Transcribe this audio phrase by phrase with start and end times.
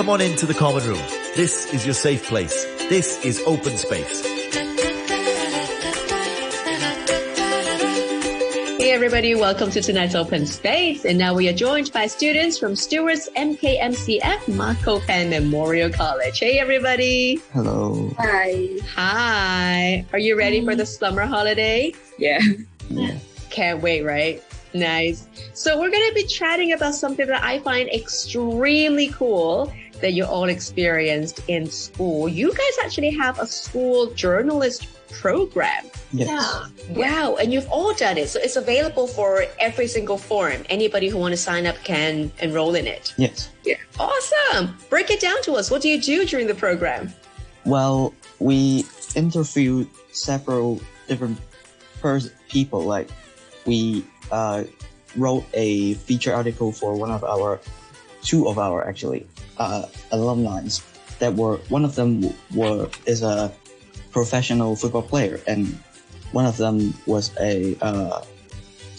[0.00, 1.04] Come on into the common room.
[1.36, 2.64] This is your safe place.
[2.88, 4.24] This is open space.
[8.78, 11.04] Hey everybody, welcome to tonight's open space.
[11.04, 16.38] And now we are joined by students from Stewards MKMCF Ma Ko Pan Memorial College.
[16.38, 17.38] Hey everybody.
[17.52, 18.10] Hello.
[18.16, 18.78] Hi.
[18.94, 20.06] Hi.
[20.14, 21.92] Are you ready for the summer holiday?
[22.16, 22.40] Yeah.
[22.88, 23.18] Yeah.
[23.50, 24.42] Can't wait, right?
[24.72, 25.26] Nice.
[25.52, 29.70] So we're going to be chatting about something that I find extremely cool
[30.00, 32.28] that you all experienced in school.
[32.28, 35.86] You guys actually have a school journalist program.
[36.12, 36.28] Yes.
[36.90, 37.36] Wow.
[37.36, 38.28] And you've all done it.
[38.28, 40.64] So it's available for every single form.
[40.68, 43.14] Anybody who want to sign up can enroll in it.
[43.16, 43.50] Yes.
[43.64, 43.76] Yeah.
[43.98, 44.76] Awesome.
[44.88, 45.70] Break it down to us.
[45.70, 47.12] What do you do during the program?
[47.64, 51.38] Well, we interviewed several different
[52.00, 52.82] pers- people.
[52.82, 53.10] Like,
[53.66, 54.64] we uh,
[55.16, 57.60] wrote a feature article for one of our,
[58.22, 59.26] two of our actually,
[59.58, 60.68] uh, alumni
[61.18, 63.52] that were, one of them were, is a
[64.10, 65.66] professional football player and
[66.32, 68.22] one of them was a, uh,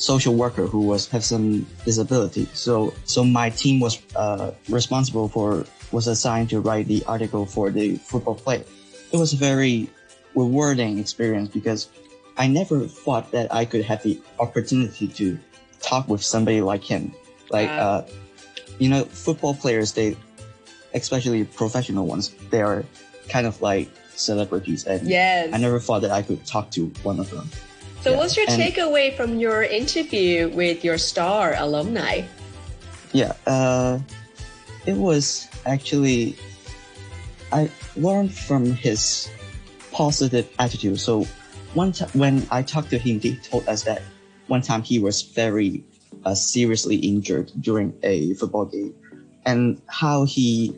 [0.02, 2.50] social worker who was have some disability.
[2.54, 7.70] So so my team was uh, responsible for was assigned to write the article for
[7.70, 8.66] the football player.
[9.12, 9.90] It was a very
[10.36, 11.90] rewarding experience because
[12.38, 15.38] I never thought that I could have the opportunity to
[15.82, 17.14] talk with somebody like him.
[17.52, 18.04] Like uh,
[18.82, 20.18] you know, football players they
[20.94, 22.84] especially professional ones, they are
[23.30, 25.50] kind of like celebrities and Yes.
[25.54, 27.48] I never thought that I could talk to one of them.
[28.04, 28.18] So Yeah.
[28.18, 32.24] what's your And- takeaway from your interview with your star alumni?
[33.14, 34.00] Yeah, uh,
[34.88, 36.36] it was actually,
[37.52, 39.30] I learned from his
[39.92, 41.00] positive attitude.
[41.00, 41.28] So
[41.76, 44.02] one time when I talked to him, he told us that
[44.48, 45.84] one time he was very
[46.26, 48.94] uh, seriously injured during a football game
[49.46, 50.76] and how he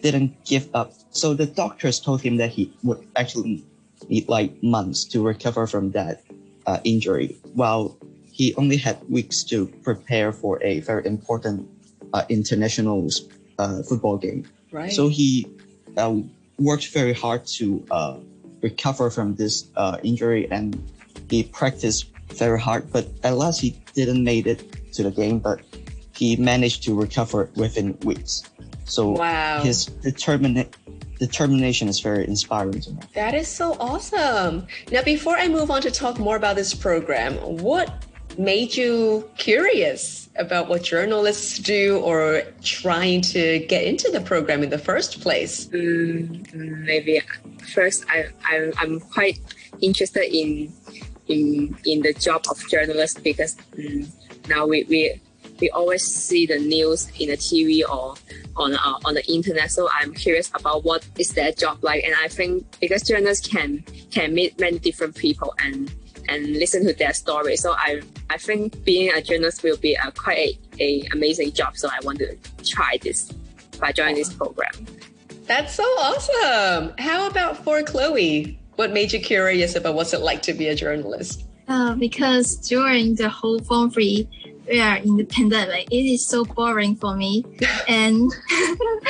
[0.00, 0.92] didn't give up.
[1.10, 3.64] So the doctors told him that he would actually
[4.08, 6.22] need like months to recover from that
[6.66, 7.96] uh, injury, while
[8.30, 11.68] he only had weeks to prepare for a very important
[12.12, 13.08] uh, international
[13.58, 14.44] uh, football game.
[14.72, 14.92] Right.
[14.92, 15.46] So he
[15.96, 16.16] uh,
[16.58, 18.18] worked very hard to uh,
[18.60, 20.78] recover from this uh, injury, and
[21.30, 22.90] he practiced very hard.
[22.92, 25.60] But at last, he didn't make it to the game, but
[26.14, 28.42] he managed to recover within weeks.
[28.84, 29.60] So Wow.
[29.62, 30.68] his determina-
[31.18, 32.98] determination is very inspiring to me.
[33.14, 34.66] That is so awesome.
[34.92, 38.04] Now, before I move on to talk more about this program, what
[38.38, 44.68] made you curious about what journalists do or trying to get into the program in
[44.70, 45.66] the first place?
[45.68, 46.52] Mm,
[46.84, 47.22] maybe
[47.74, 49.38] first I, I I'm quite
[49.80, 50.72] interested in
[51.28, 54.08] in in the job of journalist because mm,
[54.48, 55.20] now we, we
[55.60, 58.14] we always see the news in the TV or
[58.56, 59.70] on uh, on the internet.
[59.70, 63.84] So I'm curious about what is their job like, and I think because journalists can
[64.10, 65.92] can meet many different people and
[66.28, 67.56] and listen to their story.
[67.56, 71.76] So I I think being a journalist will be a quite a, a amazing job.
[71.76, 73.32] So I want to try this
[73.80, 74.72] by joining this program.
[75.46, 76.92] That's so awesome.
[76.98, 78.58] How about for Chloe?
[78.76, 81.44] What made you curious about what's it like to be a journalist?
[81.66, 84.28] Uh, because during the whole form free,
[84.68, 85.90] we are in the pandemic.
[85.90, 87.44] It is so boring for me,
[87.88, 88.30] and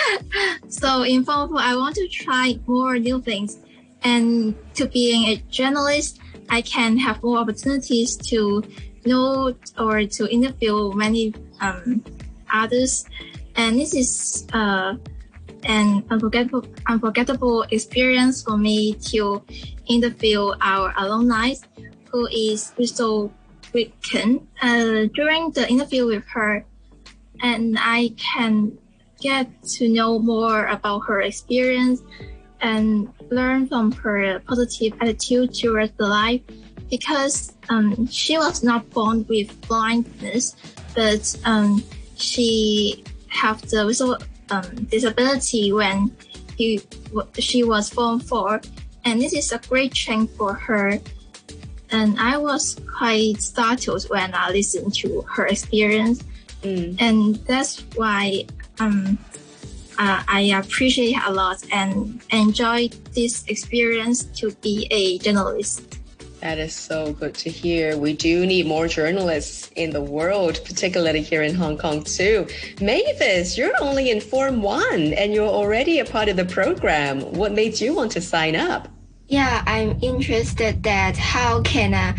[0.69, 3.59] so in form four, I want to try more new things.
[4.03, 8.63] And to being a journalist, I can have more opportunities to
[9.05, 12.05] know or to interview many um,
[12.53, 13.05] others.
[13.57, 14.97] And this is uh,
[15.67, 19.43] an unforgettable, unforgettable experience for me to
[19.87, 21.55] interview our alumni
[22.11, 23.33] who is Crystal
[23.75, 24.47] Wicken.
[24.63, 26.65] Uh, during the interview with her,
[27.43, 28.79] and I can
[29.21, 29.47] get
[29.77, 32.01] to know more about her experience
[32.61, 36.41] and learn from her positive attitude towards the life
[36.89, 40.57] because um, she was not born with blindness,
[40.95, 41.83] but um,
[42.17, 44.17] she have the visual
[44.51, 46.11] um, disability when
[46.57, 46.81] he,
[47.39, 48.61] she was born for,
[49.05, 50.99] and this is a great change for her
[51.91, 56.23] and I was quite startled when I listened to her experience,
[56.63, 56.97] Mm.
[56.99, 58.47] and that's why
[58.81, 59.19] um,
[59.99, 65.99] uh, I appreciate a lot and enjoy this experience to be a journalist.
[66.47, 67.99] That is so good to hear.
[67.99, 72.47] We do need more journalists in the world, particularly here in Hong Kong too.
[72.81, 77.33] Mavis, you're only in Form 1 and you're already a part of the program.
[77.33, 78.87] What made you want to sign up?
[79.27, 82.15] Yeah, I'm interested that how can a,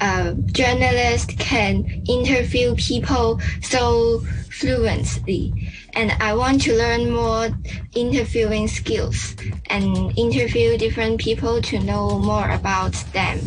[0.00, 5.70] uh, journalist can interview people so fluently.
[5.92, 7.50] And I want to learn more
[7.94, 9.36] interviewing skills
[9.66, 13.38] and interview different people to know more about them.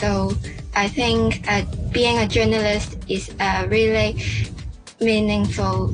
[0.00, 0.32] So
[0.74, 1.62] I think uh,
[1.92, 4.16] being a journalist is a really
[5.00, 5.88] meaningful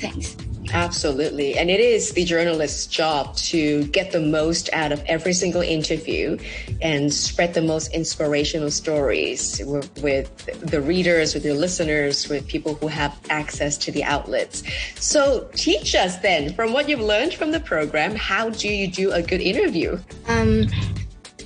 [0.00, 0.24] thing.
[0.72, 1.58] Absolutely.
[1.58, 6.38] And it is the journalist's job to get the most out of every single interview
[6.80, 10.34] and spread the most inspirational stories with, with,
[10.70, 14.62] the readers, with your listeners, with people who have access to the outlets.
[14.96, 19.12] So teach us then, from what you've learned from the program, how do you do
[19.12, 19.98] a good interview?
[20.26, 20.68] Um,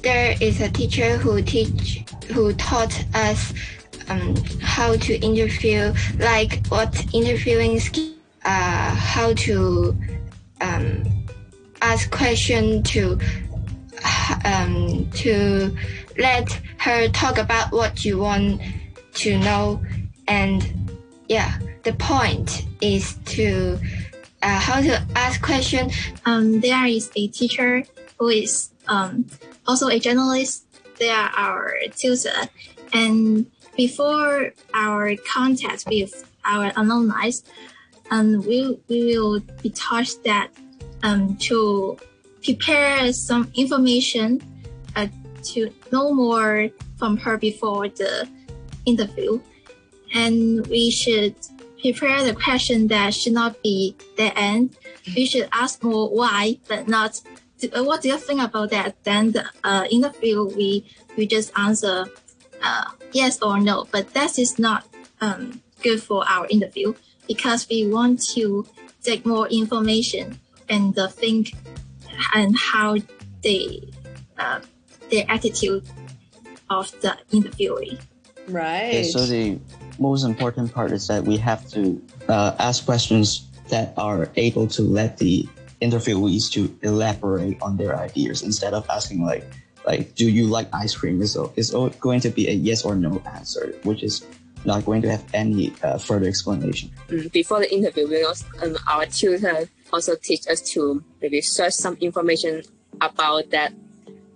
[0.06, 3.52] there is a teacher who teach who taught us
[4.08, 8.12] um, how to interview, like what interviewing skill,
[8.44, 9.96] uh, how to
[10.60, 11.02] um,
[11.82, 13.18] ask question to
[14.44, 15.76] um, to
[16.18, 18.62] let her talk about what you want
[19.14, 19.82] to know.
[20.28, 20.62] And
[21.28, 23.76] yeah the point is to
[24.42, 25.90] uh, how to ask question.
[26.26, 27.82] Um, there is a teacher
[28.18, 29.26] who is um,
[29.66, 30.64] also a journalist
[30.98, 32.48] they are our tutor
[32.92, 33.46] and
[33.76, 37.30] before our contact with our alumni
[38.10, 40.50] and we, we will be taught that
[41.02, 41.96] um, to
[42.44, 44.40] prepare some information
[44.94, 45.08] uh,
[45.42, 48.28] to know more from her before the
[48.84, 49.40] interview.
[50.14, 51.34] And we should
[51.80, 54.76] prepare the question that should not be the end.
[55.14, 57.20] We should ask more why, but not
[57.74, 59.02] what do you think about that?
[59.04, 60.84] Then the uh, interview, we,
[61.16, 62.06] we just answer
[62.62, 64.86] uh, yes or no, but that is not
[65.20, 66.94] um, good for our interview
[67.26, 68.66] because we want to
[69.02, 70.38] take more information
[70.68, 71.52] and uh, think
[72.34, 72.96] and how
[73.42, 73.82] they
[74.38, 74.60] uh,
[75.10, 75.84] their attitude
[76.70, 78.00] of the interviewee.
[78.48, 78.88] Right.
[78.88, 79.58] Okay, so the
[79.98, 84.82] most important part is that we have to uh, ask questions that are able to
[84.82, 85.48] let the
[85.80, 89.44] interviewees to elaborate on their ideas instead of asking like
[89.84, 91.70] like do you like ice cream is is
[92.00, 94.26] going to be a yes or no answer which is
[94.66, 96.90] not going to have any uh, further explanation.
[97.08, 101.72] Mm, before the interview, we also, um, our tutor also teach us to maybe search
[101.72, 102.62] some information
[103.00, 103.72] about that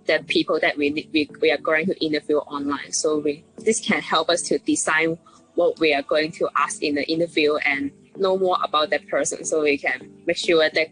[0.05, 2.91] the people that we, we, we are going to interview online.
[2.91, 5.17] So we, this can help us to design
[5.55, 9.45] what we are going to ask in the interview and know more about that person
[9.45, 10.87] so we can make sure that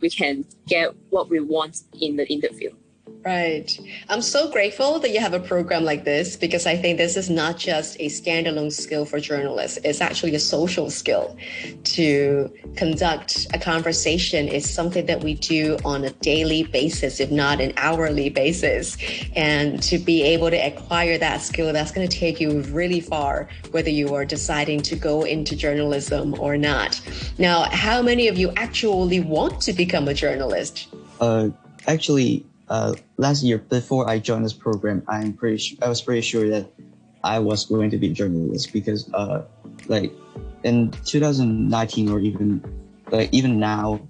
[0.00, 2.70] we can get what we want in the interview.
[3.24, 3.78] Right.
[4.08, 7.28] I'm so grateful that you have a program like this because I think this is
[7.28, 9.78] not just a standalone skill for journalists.
[9.84, 11.36] It's actually a social skill.
[11.84, 17.60] To conduct a conversation is something that we do on a daily basis, if not
[17.60, 18.96] an hourly basis.
[19.36, 23.50] And to be able to acquire that skill, that's going to take you really far,
[23.70, 26.98] whether you are deciding to go into journalism or not.
[27.36, 30.88] Now, how many of you actually want to become a journalist?
[31.20, 31.50] Uh,
[31.86, 36.22] actually, uh, last year before I joined this program, I'm pretty sure, I was pretty
[36.22, 36.70] sure that
[37.24, 39.44] I was going to be a journalist because uh,
[39.88, 40.12] like
[40.62, 42.62] in 2019 or even
[43.10, 44.00] like even now,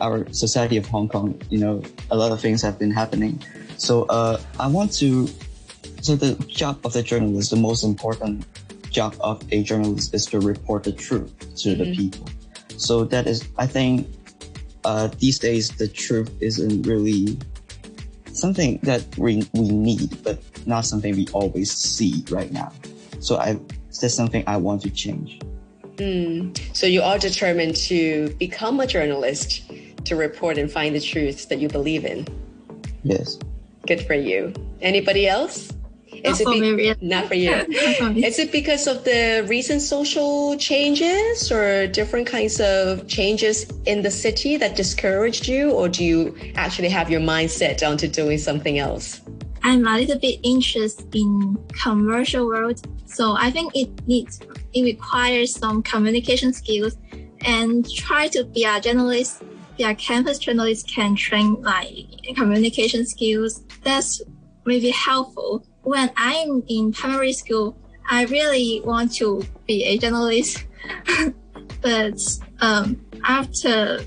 [0.00, 3.42] our society of Hong Kong, you know, a lot of things have been happening.
[3.78, 5.28] So uh, I want to.
[6.02, 8.44] So the job of the journalist, the most important
[8.90, 11.78] job of a journalist is to report the truth to mm-hmm.
[11.82, 12.28] the people.
[12.76, 14.08] So that is, I think,
[14.84, 17.38] uh, these days the truth isn't really
[18.34, 22.72] something that we, we need, but not something we always see right now.
[23.20, 23.58] So I,
[24.00, 25.40] that's something I want to change.
[25.96, 26.58] Mm.
[26.76, 29.70] So you are determined to become a journalist
[30.04, 32.26] to report and find the truth that you believe in.
[33.04, 33.38] Yes.
[33.86, 34.52] Good for you.
[34.80, 35.73] Anybody else?
[36.24, 37.52] Is not, it be- me, not for you.
[38.24, 44.10] Is it because of the recent social changes or different kinds of changes in the
[44.10, 48.38] city that discouraged you, or do you actually have your mind set down to doing
[48.38, 49.20] something else?
[49.62, 54.40] I'm a little bit interested in commercial world, so I think it needs
[54.72, 56.96] it requires some communication skills
[57.42, 59.42] and try to be a journalist.
[59.76, 63.64] Be a campus journalist can train my communication skills.
[63.82, 64.22] That's
[64.64, 67.76] really helpful when I'm in primary school,
[68.10, 70.64] I really want to be a journalist.
[71.80, 72.20] but
[72.60, 74.00] um, after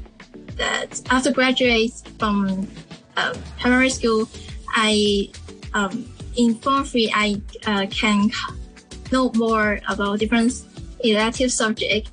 [0.55, 2.67] that, after graduate from
[3.15, 4.29] uh, primary school,
[4.69, 5.29] I
[5.73, 6.05] um,
[6.35, 8.31] in Form 3, I uh, can
[9.11, 10.53] know more about different
[11.03, 12.11] elective subjects.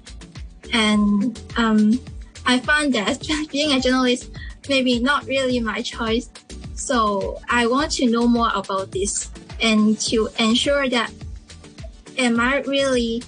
[0.72, 2.00] And um,
[2.46, 4.30] I found that being a journalist
[4.68, 6.30] maybe not really my choice.
[6.74, 9.30] So I want to know more about this
[9.60, 11.12] and to ensure that
[12.18, 13.22] am I really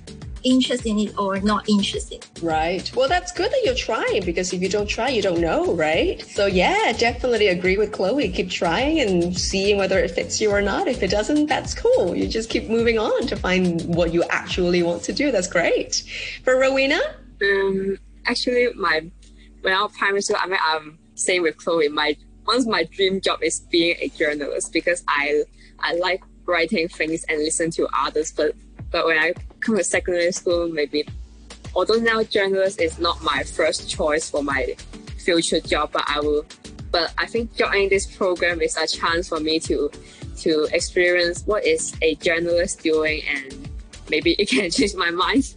[0.46, 2.24] interested in it or not interested.
[2.40, 2.90] Right.
[2.94, 6.22] Well, that's good that you're trying because if you don't try, you don't know, right?
[6.22, 8.28] So yeah, definitely agree with Chloe.
[8.28, 10.86] Keep trying and seeing whether it fits you or not.
[10.86, 12.14] If it doesn't, that's cool.
[12.14, 15.32] You just keep moving on to find what you actually want to do.
[15.32, 16.04] That's great.
[16.44, 17.00] For Rowena?
[17.42, 19.10] Um, actually, my
[19.62, 21.88] when I was primary school, I mean, I'm same with Chloe.
[21.88, 22.16] My
[22.46, 25.42] once my dream job is being a journalist because I
[25.80, 28.32] I like writing things and listen to others.
[28.32, 28.54] But
[28.90, 31.06] but when I come to secondary school, maybe
[31.74, 34.76] although now journalist is not my first choice for my
[35.18, 36.46] future job, but I will.
[36.90, 39.90] But I think joining this program is a chance for me to
[40.38, 43.68] to experience what is a journalist doing, and
[44.08, 45.54] maybe it can change my mind.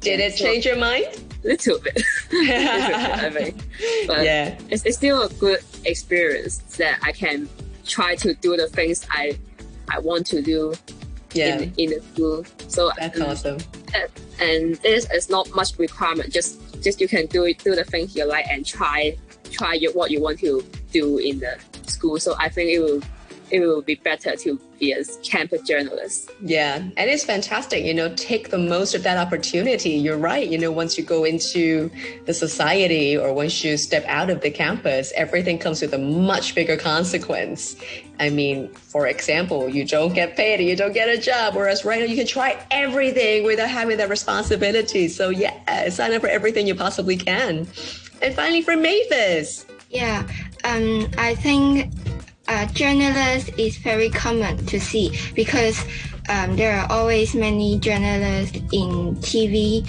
[0.00, 1.06] Did it so, change your mind?
[1.44, 2.02] A little bit.
[2.32, 3.56] I think.
[4.06, 4.58] But yeah.
[4.68, 7.48] it's, it's still a good experience that I can
[7.86, 9.38] try to do the things I
[9.90, 10.74] I want to do
[11.34, 11.58] yeah.
[11.58, 12.44] in, in the school.
[12.68, 13.58] So that's um, awesome.
[14.40, 16.32] And this is not much requirement.
[16.32, 19.16] Just just you can do it, do the things you like, and try
[19.50, 22.18] try what you want to do in the school.
[22.18, 23.02] So I think it will
[23.52, 26.30] it will be better to be a campus journalist.
[26.40, 27.84] Yeah, and it's fantastic.
[27.84, 29.90] You know, take the most of that opportunity.
[29.90, 30.48] You're right.
[30.48, 31.90] You know, once you go into
[32.24, 36.54] the society or once you step out of the campus, everything comes with a much
[36.54, 37.76] bigger consequence.
[38.18, 42.00] I mean, for example, you don't get paid, you don't get a job, whereas right
[42.00, 45.08] now you can try everything without having that responsibility.
[45.08, 47.66] So yeah, sign up for everything you possibly can.
[48.22, 49.66] And finally, for Mavis.
[49.90, 50.26] Yeah,
[50.64, 51.92] um, I think
[52.48, 55.84] uh, journalists is very common to see because
[56.28, 59.86] um, there are always many journalists in TV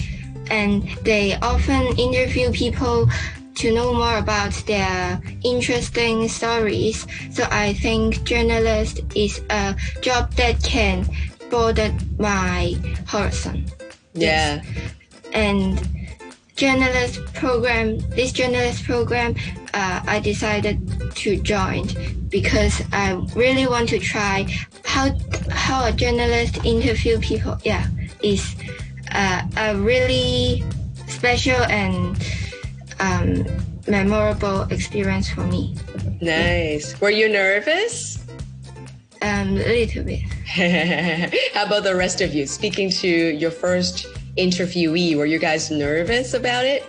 [0.50, 3.10] and they often interview people
[3.56, 7.06] to know more about their interesting stories.
[7.32, 11.08] So I think journalist is a job that can
[11.50, 12.76] broaden my
[13.08, 13.66] horizon.
[14.14, 14.62] Yeah.
[14.64, 14.92] Yes.
[15.34, 16.03] And
[16.56, 19.36] journalist program, this journalist program,
[19.74, 20.78] uh, I decided
[21.16, 21.88] to join
[22.30, 24.46] because I really want to try
[24.86, 25.12] how
[25.50, 27.58] how a journalist interview people.
[27.64, 27.88] Yeah,
[28.22, 28.56] is
[29.12, 30.64] uh, a really
[31.08, 32.18] special and
[33.00, 33.46] um,
[33.88, 35.76] memorable experience for me.
[36.22, 37.00] Nice.
[37.02, 38.20] Were you nervous?
[39.22, 40.22] Um, a little bit.
[41.54, 42.46] how about the rest of you?
[42.46, 44.06] Speaking to your first
[44.38, 46.84] interviewee, were you guys nervous about it?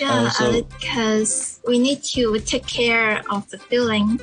[0.00, 4.20] Yeah, uh, because we need to take care of the feeling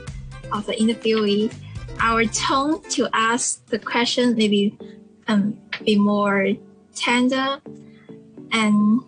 [0.51, 1.53] of the interviewee.
[1.99, 4.77] Our tone to ask the question maybe
[5.27, 6.53] um, be more
[6.95, 7.59] tender
[8.51, 9.01] and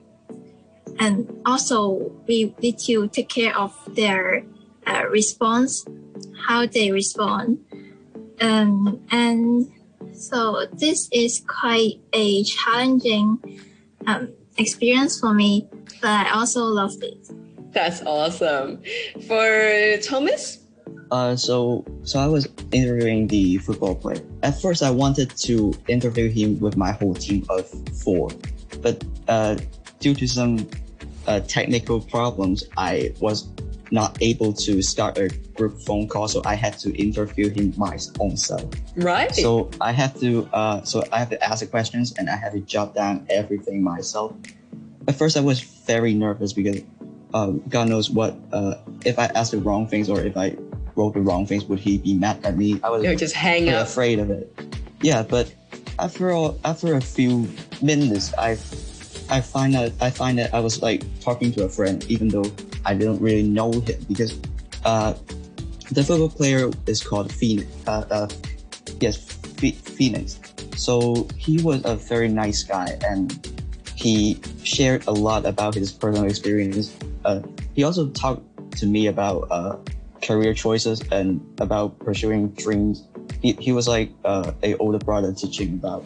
[0.99, 4.43] and also we need to take care of their
[4.85, 5.85] uh, response,
[6.45, 7.59] how they respond.
[8.41, 9.71] Um, and
[10.19, 13.39] so this is quite a challenging
[14.05, 15.67] um, experience for me,
[16.01, 17.29] but I also loved it.
[17.71, 18.81] That's awesome.
[19.27, 20.59] For Thomas?
[21.11, 24.21] Uh, so so I was interviewing the football player.
[24.43, 27.67] At first, I wanted to interview him with my whole team of
[28.03, 28.29] four,
[28.81, 29.57] but uh,
[29.99, 30.67] due to some
[31.27, 33.47] uh, technical problems, I was
[33.91, 37.97] not able to start a group phone call, so I had to interview him my
[38.19, 38.65] own self.
[38.95, 39.33] Right.
[39.33, 42.53] So I have to uh, so I have to ask the questions and I had
[42.53, 44.33] to jot down everything myself.
[45.07, 46.81] At first, I was very nervous because
[47.33, 50.55] um, God knows what uh, if I asked the wrong things or if I
[50.95, 52.79] wrote the wrong things, would he be mad at me?
[52.83, 53.87] I was just hang up.
[53.87, 54.53] afraid of it.
[55.01, 55.53] Yeah, but
[55.97, 57.47] after all, after a few
[57.81, 58.51] minutes, I
[59.29, 62.45] I find that I find that I was like talking to a friend, even though
[62.85, 64.39] I didn't really know him because
[64.85, 65.13] uh,
[65.91, 67.67] the football player is called Phoenix.
[67.87, 68.27] Uh, uh,
[68.99, 69.17] yes,
[69.57, 70.39] Phoenix.
[70.75, 73.47] So he was a very nice guy and
[73.95, 76.95] he shared a lot about his personal experience.
[77.25, 77.41] Uh,
[77.73, 78.43] he also talked
[78.77, 79.77] to me about uh,
[80.21, 83.07] career choices and about pursuing dreams.
[83.41, 86.05] He, he was like uh, a older brother teaching about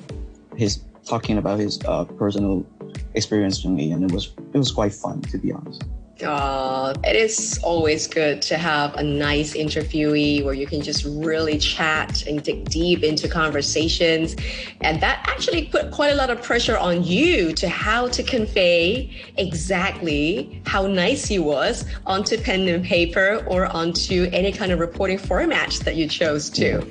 [0.56, 1.78] his talking about his
[2.18, 2.66] personal
[3.14, 5.84] experience to me, and it was it was quite fun to be honest.
[6.24, 12.26] It is always good to have a nice interviewee where you can just really chat
[12.26, 14.36] and dig deep into conversations.
[14.82, 19.12] And that actually put quite a lot of pressure on you to how to convey
[19.38, 25.18] exactly how nice he was onto pen and paper or onto any kind of reporting
[25.18, 26.86] format that you chose to.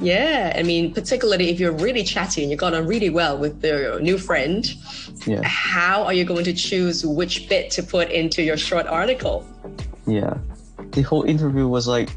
[0.00, 0.52] Yeah.
[0.56, 4.00] I mean, particularly if you're really chatty and you got on really well with your
[4.00, 4.66] new friend,
[5.26, 5.42] yeah.
[5.44, 9.46] how are you going to choose which bit to put into your short article?
[10.06, 10.38] Yeah,
[10.92, 12.10] the whole interview was like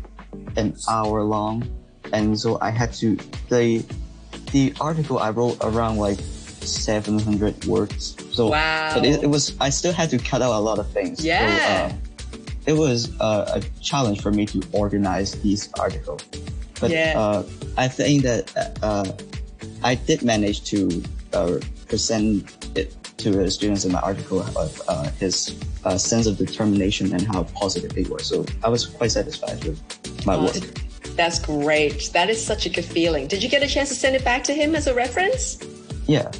[0.55, 1.67] an hour long,
[2.13, 3.17] and so I had to
[3.50, 3.83] the
[4.51, 8.15] the article I wrote around like 700 words.
[8.31, 8.93] So, wow.
[8.93, 11.23] but it, it, was, I still had to cut out a lot of things.
[11.23, 11.89] Yeah.
[11.89, 11.97] So, uh,
[12.67, 16.23] it was uh, a challenge for me to organize these articles.
[16.81, 17.13] But yeah.
[17.15, 17.43] uh,
[17.77, 19.05] I think that uh,
[19.83, 25.09] I did manage to uh, present it to the students in my article of uh,
[25.11, 28.25] his uh, sense of determination and how positive he was.
[28.25, 29.79] So I was quite satisfied with
[30.25, 30.55] my work.
[31.15, 32.09] That's great.
[32.13, 33.27] That is such a good feeling.
[33.27, 35.59] Did you get a chance to send it back to him as a reference?
[36.07, 36.31] Yeah.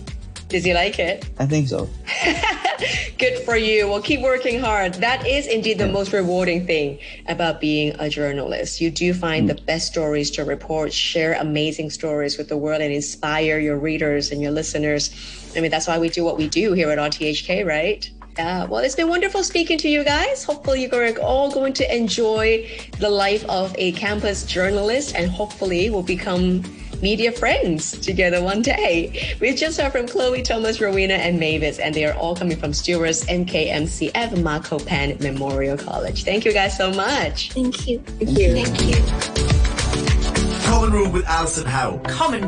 [0.52, 1.30] Does he like it?
[1.40, 1.88] I think so.
[3.18, 3.88] Good for you.
[3.88, 4.96] Well, keep working hard.
[4.96, 8.82] That is indeed the most rewarding thing about being a journalist.
[8.82, 9.56] You do find mm.
[9.56, 14.30] the best stories to report, share amazing stories with the world, and inspire your readers
[14.34, 15.10] and your listeners.
[15.56, 18.12] I mean, that's why we do what we do here at RTHK, right?
[18.38, 20.44] Yeah, well, it's been wonderful speaking to you guys.
[20.44, 22.68] Hopefully, you're all going to enjoy
[23.00, 26.64] the life of a campus journalist and hopefully will become
[27.02, 29.36] media friends together one day.
[29.40, 32.74] We just heard from Chloe, Thomas, Rowena, and Mavis, and they are all coming from
[32.74, 36.24] Stewards MKMCF Ma Ko Pan Memorial College.
[36.24, 37.52] Thank you guys so much.
[37.52, 38.00] Thank you.
[38.00, 38.54] Thank you.
[38.54, 40.62] Thank you.
[40.72, 42.00] Common Room with Alison Howe.
[42.06, 42.40] Common